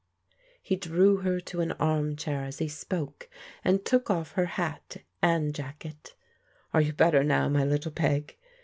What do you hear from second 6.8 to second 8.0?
you better now, my little